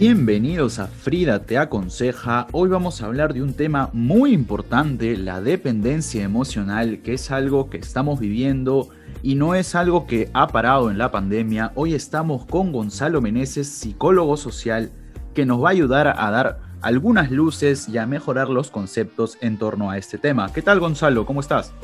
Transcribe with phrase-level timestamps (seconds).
[0.00, 2.46] Bienvenidos a Frida Te Aconseja.
[2.52, 7.68] Hoy vamos a hablar de un tema muy importante, la dependencia emocional, que es algo
[7.68, 8.88] que estamos viviendo
[9.22, 11.72] y no es algo que ha parado en la pandemia.
[11.74, 14.90] Hoy estamos con Gonzalo Meneses, psicólogo social,
[15.34, 19.58] que nos va a ayudar a dar algunas luces y a mejorar los conceptos en
[19.58, 20.50] torno a este tema.
[20.50, 21.26] ¿Qué tal Gonzalo?
[21.26, 21.74] ¿Cómo estás?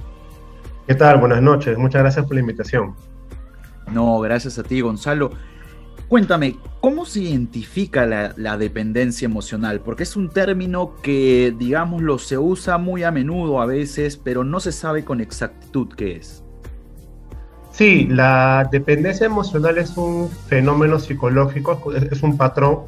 [0.86, 1.20] ¿Qué tal?
[1.20, 1.76] Buenas noches.
[1.76, 2.94] Muchas gracias por la invitación.
[3.92, 5.32] No, gracias a ti Gonzalo.
[6.08, 9.80] Cuéntame, ¿cómo se identifica la, dependencia emocional?
[9.80, 14.60] Porque es un término que, digámoslo, se usa muy a menudo a veces, pero no
[14.60, 16.44] se sabe con exactitud qué es.
[17.72, 22.84] Sí, la dependencia emocional es un fenómeno psicológico, es un patrón,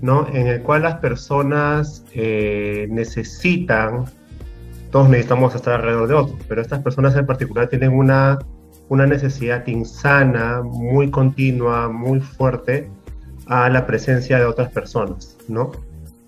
[0.00, 0.26] ¿no?
[0.32, 4.06] En el cual las personas eh, necesitan,
[4.90, 8.38] todos necesitamos estar alrededor de otros, pero estas personas en particular tienen una
[8.88, 12.88] una necesidad insana, muy continua, muy fuerte
[13.46, 15.72] a la presencia de otras personas, ¿no?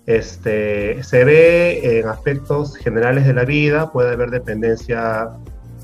[0.05, 5.29] Este, se ve en aspectos generales de la vida, puede haber dependencia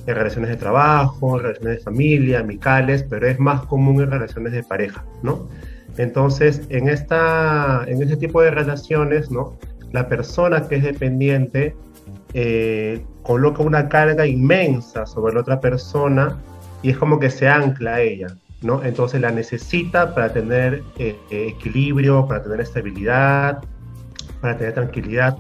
[0.08, 4.54] en relaciones de trabajo, en relaciones de familia, amicales, pero es más común en relaciones
[4.54, 5.48] de pareja, ¿no?
[5.98, 9.58] Entonces, en, esta, en este tipo de relaciones, ¿no?
[9.92, 11.76] La persona que es dependiente
[12.34, 16.38] eh, coloca una carga inmensa sobre la otra persona
[16.82, 18.28] y es como que se ancla a ella,
[18.62, 18.84] ¿no?
[18.84, 23.64] Entonces la necesita para tener eh, eh, equilibrio, para tener estabilidad,
[24.42, 25.38] para tener tranquilidad.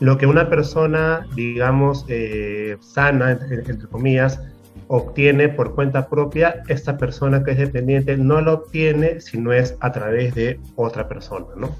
[0.00, 4.40] Lo que una persona, digamos, eh, sana, entre, comillas,
[4.88, 9.76] obtiene por cuenta propia, esta persona que es dependiente no lo obtiene si no es
[9.80, 11.76] a través de otra persona, ¿no?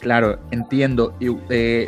[0.00, 1.14] Claro, entiendo.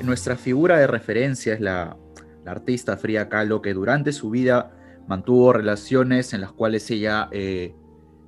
[0.03, 1.97] nuestra figura de referencia es la,
[2.45, 4.73] la artista Frida Kahlo, que durante su vida
[5.09, 7.75] mantuvo relaciones en las cuales ella eh,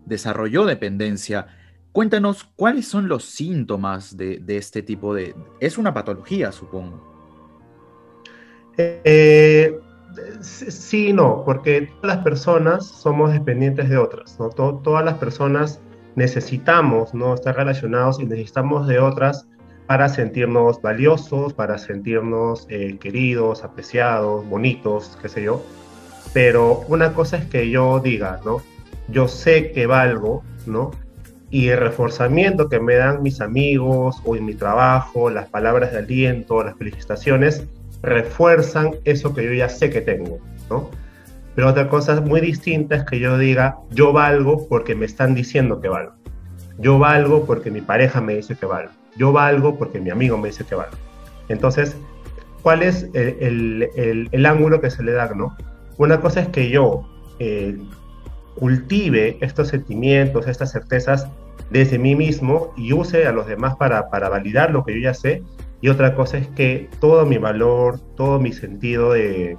[0.06, 1.46] desarrolló dependencia.
[1.92, 5.34] Cuéntanos cuáles son los síntomas de, este tipo de...
[5.60, 7.08] Es una patología, supongo.
[8.78, 9.78] Eh,
[10.40, 14.48] sí no, porque todas las personas somos dependientes de otras, ¿no?
[14.48, 15.80] todas las personas
[16.16, 17.34] necesitamos ¿no?
[17.34, 19.46] estar relacionados y necesitamos de otras
[19.86, 25.62] para sentirnos valiosos, para sentirnos eh, queridos, apreciados, bonitos, qué sé yo.
[26.32, 28.62] Pero una cosa es que yo diga, ¿no?
[29.08, 30.92] Yo sé que valgo, ¿no?
[31.50, 35.98] Y el reforzamiento que me dan mis amigos o en mi trabajo, las palabras de
[35.98, 37.64] aliento, las felicitaciones,
[38.02, 40.38] refuerzan eso que yo ya sé que tengo,
[40.70, 40.90] ¿no?
[41.56, 45.80] Pero otra cosa muy distinta es que yo diga, yo valgo porque me están diciendo
[45.80, 46.12] que valgo.
[46.78, 48.92] Yo valgo porque mi pareja me dice que valgo.
[49.16, 50.96] Yo valgo porque mi amigo me dice que valgo.
[51.48, 51.96] Entonces,
[52.62, 55.56] ¿cuál es el, el, el ángulo que se le da, no?
[56.00, 57.06] Una cosa es que yo
[57.40, 57.76] eh,
[58.54, 61.28] cultive estos sentimientos, estas certezas
[61.68, 65.12] desde mí mismo y use a los demás para, para validar lo que yo ya
[65.12, 65.42] sé.
[65.82, 69.58] Y otra cosa es que todo mi valor, todo mi sentido de,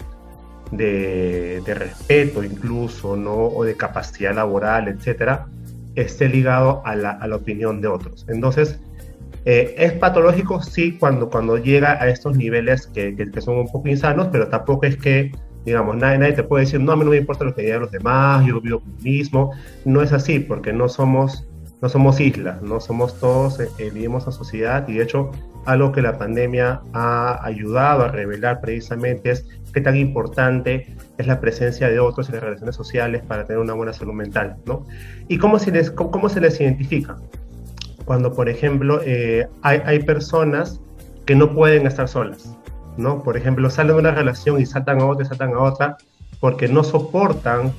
[0.71, 3.35] de, respeto incluso, ¿no?
[3.35, 5.45] O de capacidad laboral, etcétera,
[5.93, 8.25] esté ligado a la, a la opinión de otros.
[8.27, 8.79] Entonces,
[9.45, 13.67] eh, es patológico, sí, cuando, cuando llega a estos niveles que, que, que, son un
[13.71, 15.31] poco insanos, pero tampoco es que
[15.65, 17.81] digamos, nadie, nadie te puede decir, no, a mí no me importa lo que digan
[17.81, 19.51] los demás, yo vivo mismo.
[19.85, 21.47] No es así, porque no somos,
[21.81, 25.31] no somos islas, no somos todos, eh, eh, vivimos en sociedad y de hecho
[25.65, 31.39] algo que la pandemia ha ayudado a revelar precisamente es qué tan importante es la
[31.39, 34.85] presencia de otros en las relaciones sociales para tener una buena salud mental, ¿no?
[35.27, 37.17] ¿Y cómo se les, cómo, se les identifica?
[38.05, 40.81] Cuando, por ejemplo, eh, hay, hay personas
[41.25, 42.57] que no pueden estar solas,
[42.97, 43.23] ¿no?
[43.23, 45.97] Por ejemplo, salen de una relación y saltan a otra saltan a otra
[46.39, 47.71] porque no soportan,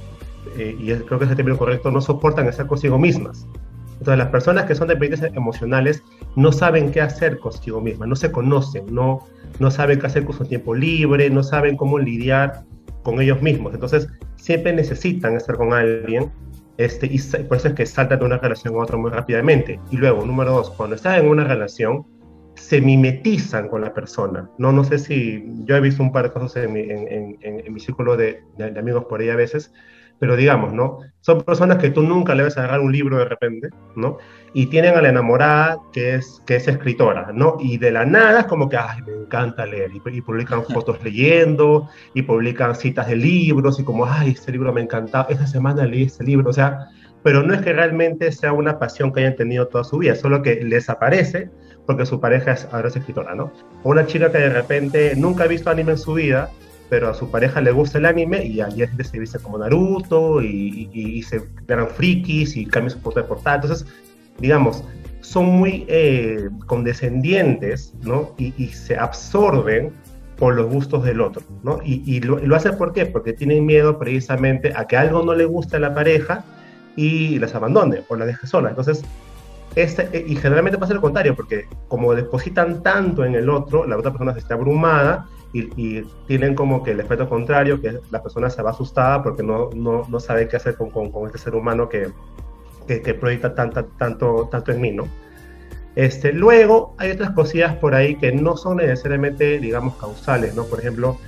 [0.57, 3.47] eh, y creo que es el término correcto, no soportan estar consigo mismas.
[3.93, 6.03] Entonces, las personas que son dependientes emocionales
[6.35, 9.27] no saben qué hacer consigo mismas, no se conocen, no,
[9.59, 12.65] no saben qué hacer con su tiempo libre, no saben cómo lidiar
[13.05, 13.75] con ellos mismos.
[13.75, 16.31] Entonces, siempre necesitan estar con alguien
[16.79, 19.79] este, y por eso es que saltan de una relación a otra muy rápidamente.
[19.91, 22.05] Y luego, número dos, cuando están en una relación,
[22.55, 24.49] se mimetizan con la persona.
[24.59, 27.73] No, no sé si yo he visto un par de casos en mi, en, en,
[27.73, 29.73] mi círculo de, de, amigos por ahí a veces,
[30.19, 30.99] pero digamos, ¿no?
[31.21, 34.19] Son personas que tú nunca le vas a agarrar un libro de repente, ¿no?
[34.55, 37.57] Y tienen a la enamorada que es, que es escritora, ¿no?
[37.59, 39.91] Y de la nada es como que, ay, me encanta leer.
[39.93, 44.73] Y, y publican fotos leyendo, y publican citas de libros, y como, ay, este libro
[44.73, 46.89] me encantaba, esta semana leí este libro, o sea,
[47.23, 50.43] pero no es que realmente sea una pasión que hayan tenido toda su vida, solo
[50.43, 51.51] que les aparece
[51.87, 53.53] porque su pareja es, ahora es escritora, ¿no?
[53.83, 56.51] O una chica que de repente nunca ha visto anime en su vida,
[56.89, 60.89] pero a su pareja le gusta el anime y ayer se viste como Naruto y,
[60.93, 63.57] y, se crean frikis y cambian su foto de portada.
[63.57, 63.87] Entonces,
[64.39, 64.85] digamos,
[65.21, 68.35] son muy eh, condescendientes, ¿no?
[68.37, 69.91] Y, se absorben
[70.37, 71.81] por los gustos del otro, ¿no?
[71.85, 73.07] Y, lo, lo, hacen ¿por qué?
[73.07, 76.45] Porque tienen miedo precisamente a que algo no le guste a la pareja
[76.97, 78.71] y las abandone o la deje sola.
[78.71, 79.03] Entonces,
[79.75, 83.97] este, eh, y generalmente pasa lo contrario, porque como depositan tanto en el otro, la
[83.97, 88.49] otra persona se está abrumada y, tienen como que el efecto contrario, que la persona
[88.49, 91.89] se va asustada porque no, no, no sabe qué hacer con, con, este ser humano
[91.89, 92.11] que,
[92.87, 95.09] que, proyecta tanto, tanto, tanto en mí, ¿no?
[95.95, 100.65] Este, luego hay otras cosillas por ahí que no son necesariamente, digamos, causales, ¿no?
[100.65, 101.19] Por ejemplo,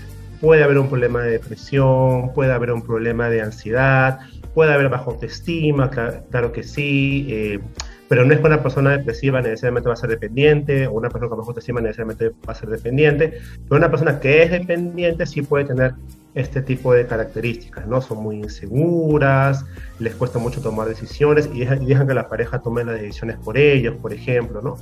[0.44, 4.18] puede haber un problema de depresión, puede haber un problema de ansiedad,
[4.52, 7.60] puede haber bajo autoestima, claro, que sí, eh,
[8.08, 11.30] pero no es que una persona depresiva necesariamente va a ser dependiente, o una persona
[11.30, 15.40] con baja autoestima necesariamente va a ser dependiente, pero una persona que es dependiente sí
[15.40, 15.94] puede tener
[16.34, 18.02] este tipo de características, ¿no?
[18.02, 19.64] Son muy inseguras,
[19.98, 23.94] les cuesta mucho tomar decisiones y dejan, que la pareja tome las decisiones por ellos,
[23.96, 24.76] por ejemplo, ¿no?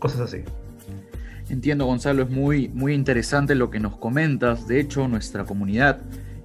[0.00, 0.42] Cosas así.
[1.48, 4.66] Entiendo, Gonzalo, es muy, muy interesante lo que nos comentas.
[4.66, 6.00] De hecho, nuestra comunidad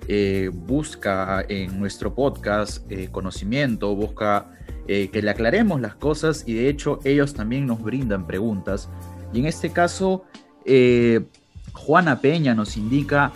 [0.07, 4.51] eh, busca en nuestro podcast eh, conocimiento, busca
[4.92, 8.90] eh, que le aclaremos las cosas y de hecho ellos también nos brindan preguntas.
[9.31, 10.25] Y en este caso,
[10.66, 11.22] eh,
[11.74, 13.31] Juana Peña nos indica,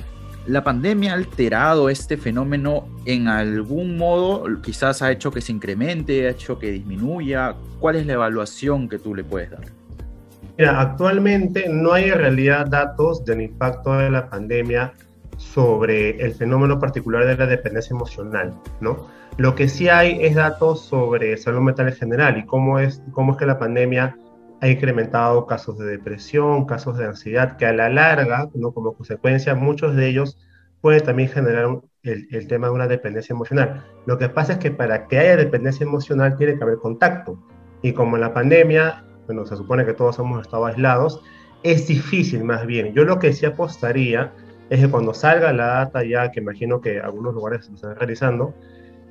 [0.48, 4.46] ¿la pandemia ha alterado este fenómeno en algún modo?
[4.64, 7.56] Quizás ha hecho que se incremente, ha hecho que disminuya.
[7.80, 9.83] ¿Cuál es la evaluación que tú le puedes dar?
[10.58, 14.94] Mira, actualmente no hay en realidad datos del impacto de la pandemia
[15.38, 19.08] sobre el fenómeno particular de la dependencia emocional, ¿no?
[19.38, 23.32] Lo que sí hay es datos sobre salud mental en general y cómo es, cómo
[23.32, 24.16] es que la pandemia
[24.62, 28.72] ha incrementado casos de depresión, casos de ansiedad, que a la larga, ¿no?
[28.72, 30.38] como consecuencia, muchos de ellos
[30.82, 33.84] pueden también generar el, el, tema de una dependencia emocional.
[34.06, 37.40] Lo que pasa es que para que haya dependencia emocional tiene que haber contacto.
[37.82, 41.22] Y como en la pandemia, bueno, se supone que todos hemos estado aislados,
[41.64, 42.94] es difícil más bien.
[42.94, 44.32] Yo lo que sí apostaría
[44.70, 48.54] es que cuando salga la data ya, que imagino que algunos lugares se están realizando,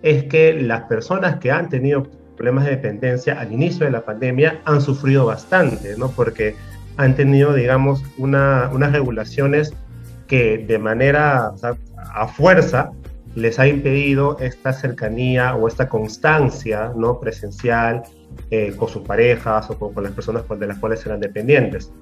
[0.03, 2.07] es que las personas que han tenido
[2.37, 6.11] problemas de dependencia al inicio de la pandemia han sufrido bastante, ¿no?
[6.11, 6.57] Porque
[6.97, 9.73] han tenido, digamos, una, unas regulaciones
[10.27, 11.53] que de manera
[12.15, 12.91] a fuerza
[13.35, 17.19] les ha impedido esta cercanía o esta constancia ¿no?
[17.19, 18.03] presencial
[18.51, 21.93] eh, con sus parejas o con, las personas de las cuales eran dependientes.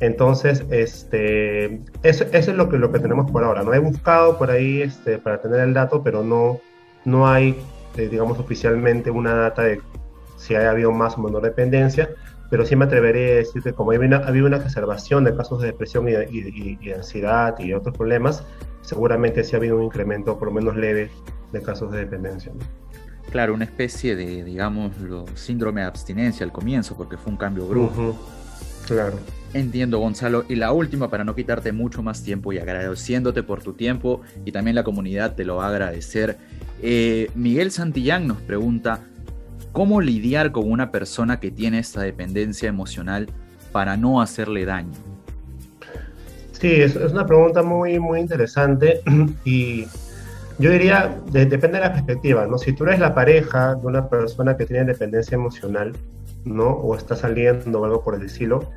[0.00, 3.62] Entonces, este, eso, es lo que, lo que tenemos por ahora.
[3.62, 6.60] No he buscado por ahí este, para tener el dato, pero no,
[7.04, 7.56] no hay,
[7.96, 9.80] eh, digamos, oficialmente una data de
[10.36, 12.10] si ha habido más o menor dependencia,
[12.50, 15.68] pero sí me atreveré a decir que como ha habido una, exacerbación de casos de
[15.68, 18.44] depresión y, ansiedad y otros problemas,
[18.88, 21.10] seguramente sí ha habido un incremento, por lo menos leve,
[21.52, 22.52] de casos de dependencia.
[23.30, 24.92] Claro, una especie de, digamos,
[25.34, 28.16] síndrome de abstinencia al comienzo, porque fue un cambio brusco.
[28.86, 29.18] Claro.
[29.52, 30.46] Entiendo, Gonzalo.
[30.48, 34.52] Y la última, para no quitarte mucho más tiempo y agradeciéndote por tu tiempo, y
[34.52, 36.38] también la comunidad te lo va a agradecer.
[36.80, 39.00] Eh, Miguel Santillán nos pregunta,
[39.72, 43.28] ¿cómo lidiar con una persona que tiene esta dependencia emocional
[43.70, 44.94] para no hacerle daño?
[46.60, 49.00] Sí, es, una pregunta muy, muy interesante
[49.44, 49.86] y
[50.58, 52.58] yo diría, depende de la perspectiva, ¿no?
[52.58, 55.92] Si tú eres la pareja de una persona que tiene dependencia emocional,
[56.44, 56.68] ¿no?
[56.68, 58.70] O está saliendo o algo por el estilo,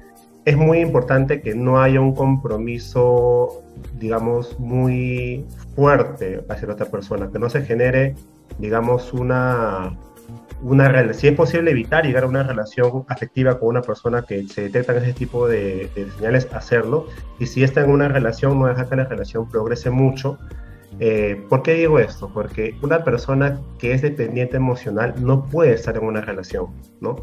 [0.45, 3.63] es muy importante que no haya un compromiso,
[3.99, 5.43] digamos, muy
[5.75, 8.15] fuerte hacia la otra persona, que no se genere,
[8.59, 9.97] digamos, una,
[10.61, 14.63] una si es posible evitar llegar a una relación afectiva con una persona que se
[14.63, 17.07] detectan ese tipo de, señales, hacerlo.
[17.39, 20.37] Y si está en una relación, no dejar que la relación progrese mucho.
[20.99, 22.29] Eh, ¿Por qué digo esto?
[22.33, 26.67] Porque una persona que es dependiente emocional no puede estar en una relación,
[26.99, 27.15] ¿no?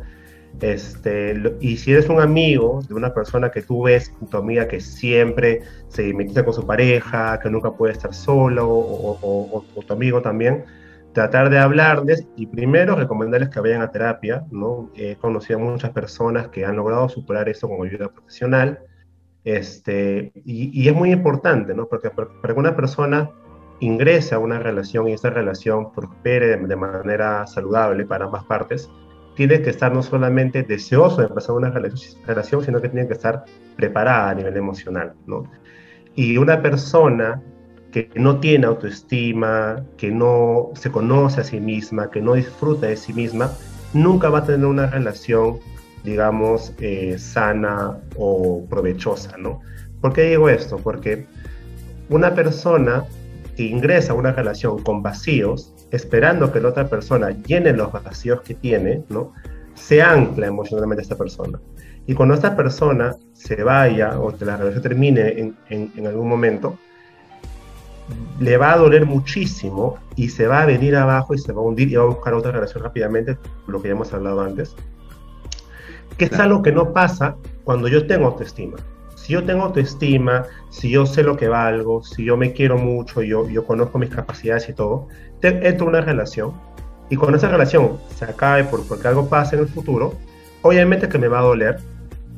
[0.61, 4.81] Este, y si eres un amigo de una persona que tú ves, tu amiga que
[4.81, 10.65] siempre se mete con su pareja, que nunca puede estar solo, o, tu amigo también,
[11.13, 14.91] tratar de hablarles y primero recomendarles que vayan a terapia, ¿no?
[14.95, 18.81] He conocido a muchas personas que han logrado superar esto con ayuda profesional,
[19.45, 21.87] este, y, es muy importante, ¿no?
[21.87, 23.31] Porque para que una persona
[23.81, 28.91] ingrese a una relación y esta relación prospere de manera saludable para ambas partes,
[29.37, 33.45] tiene que estar no solamente deseoso de empezar una relación, sino que tiene que estar
[33.77, 35.45] preparada a nivel emocional, ¿no?
[36.17, 37.41] Y una persona
[37.93, 42.97] que no tiene autoestima, que no se conoce a sí misma, que no disfruta de
[42.97, 43.53] sí misma,
[43.93, 45.59] nunca va a tener una relación,
[46.05, 49.61] digamos, eh, sana o provechosa, ¿no?
[50.01, 50.77] ¿Por qué digo esto?
[50.77, 51.27] Porque
[52.09, 53.05] una persona
[53.57, 58.43] que ingresa a una relación con vacíos, esperando que la otra persona llene los vacíos
[58.43, 59.33] que tiene, ¿no?
[59.79, 61.61] se ancla emocionalmente a esta persona.
[62.07, 66.79] Y cuando esta persona se vaya o que la relación termine en, algún momento,
[68.41, 71.65] le va a doler muchísimo y se va a venir abajo y se va a
[71.65, 73.37] hundir y va a buscar otra relación rápidamente,
[73.67, 74.75] lo que ya hemos hablado antes.
[76.17, 78.77] Que es algo que no pasa cuando yo tengo autoestima.
[79.15, 83.23] Si yo tengo autoestima, si yo sé lo que valgo, si yo me quiero mucho,
[83.23, 85.09] yo, yo conozco mis capacidades y todo,
[85.43, 86.53] entro en una relación
[87.11, 90.15] y cuando esa relación se acabe por, porque algo pasa en el futuro,
[90.63, 91.79] obviamente que me va a doler,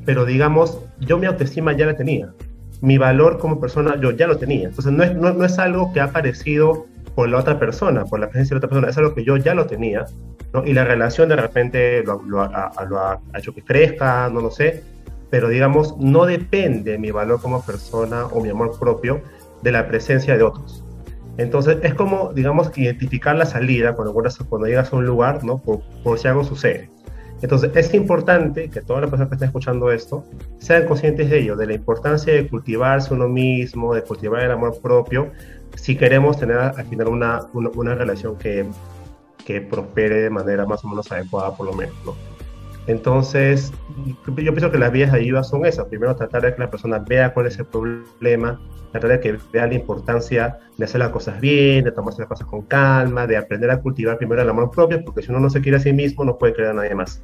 [0.04, 2.32] pero digamos, yo mi autoestima ya la tenía.
[2.80, 4.68] Mi valor como persona yo ya lo tenía.
[4.68, 8.28] Entonces no es, no, es algo que ha aparecido por la otra persona, por la
[8.28, 10.06] presencia de otra persona, es algo que yo ya lo tenía.
[10.52, 10.64] ¿no?
[10.64, 14.82] Y la relación de repente lo, lo, ha, hecho que crezca, no lo sé,
[15.30, 19.20] pero digamos, no depende mi valor como persona o mi amor propio
[19.62, 20.84] de la presencia de otros.
[21.36, 25.58] Entonces, es como, digamos, identificar la salida cuando, cuando llegas a un lugar, ¿no?
[25.58, 26.90] Por, por si algo sucede.
[27.42, 30.24] Entonces, es importante que todas las personas que estén escuchando esto
[30.58, 34.78] sean conscientes de ello, de la importancia de cultivarse uno mismo, de cultivar el amor
[34.80, 35.30] propio,
[35.74, 38.66] si queremos tener al final una, una, una relación que,
[39.44, 42.29] que prospere de manera más o menos adecuada, por lo menos, ¿no?
[42.86, 43.72] Entonces,
[44.26, 45.86] yo pienso que las vías de ayuda son esas.
[45.86, 48.60] Primero, tratar de que la persona vea cuál es el problema,
[48.92, 52.46] tratar de que vea la importancia de hacer las cosas bien, de tomarse las cosas
[52.46, 55.60] con calma, de aprender a cultivar primero el amor propio, porque si uno no se
[55.60, 57.22] quiere a sí mismo, no puede querer a nadie más.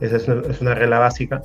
[0.00, 1.42] Esa es una, es una regla básica.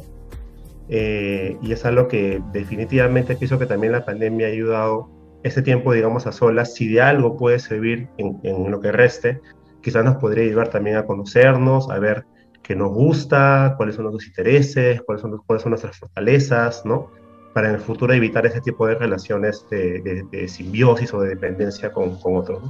[0.90, 5.10] Eh, y es algo que definitivamente pienso que también la pandemia ha ayudado
[5.44, 6.74] ese tiempo, digamos, a solas.
[6.74, 9.40] Si de algo puede servir en, en lo que reste,
[9.82, 12.26] quizás nos podría ayudar también a conocernos, a ver
[12.70, 17.10] que nos gusta, cuáles son nuestros intereses, cuáles son, cuáles son nuestras fortalezas, ¿no?
[17.52, 22.20] Para en el futuro evitar ese tipo de relaciones de, simbiosis o de dependencia con,
[22.20, 22.62] con otros.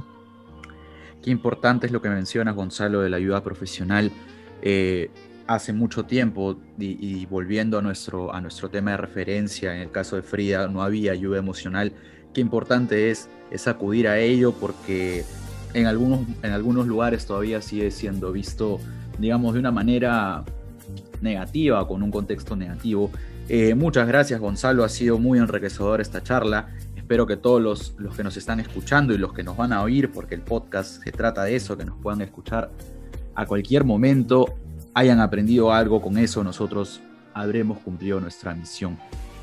[1.22, 4.10] Qué importante es lo que mencionas, Gonzalo, de la ayuda profesional.
[4.62, 5.10] Eh,
[5.46, 10.16] hace mucho tiempo, y, volviendo a nuestro, a nuestro tema de referencia, en el caso
[10.16, 11.92] de Frida, no había ayuda emocional.
[12.32, 15.26] Qué importante es, es acudir a ello porque
[15.74, 18.80] en algunos, en algunos lugares todavía sigue siendo visto
[19.20, 20.44] digamos, de una manera
[21.20, 23.10] negativa, con un contexto negativo.
[23.48, 26.68] Eh, muchas gracias Gonzalo, ha sido muy enriquecedor esta charla.
[26.96, 29.82] Espero que todos los, los, que nos están escuchando y los que nos van a
[29.82, 32.70] oír, porque el podcast se trata de eso, que nos puedan escuchar
[33.34, 34.54] a cualquier momento,
[34.94, 37.00] hayan aprendido algo con eso, nosotros
[37.34, 38.98] habremos cumplido nuestra misión.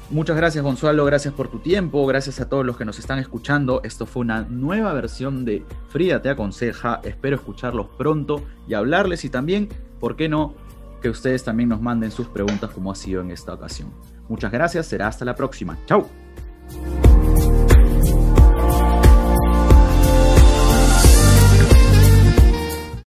[0.09, 3.81] Muchas gracias Gonzalo, gracias por tu tiempo, gracias a todos los que nos están escuchando.
[3.83, 9.29] Esto fue una nueva versión de Frida te aconseja, espero escucharlos pronto y hablarles y
[9.29, 9.67] también,
[9.99, 10.53] ¿por qué no?
[11.01, 13.91] Que ustedes también nos manden sus preguntas como ha sido en esta ocasión.
[14.29, 15.77] Muchas gracias, será hasta la próxima.
[15.85, 16.07] Chao.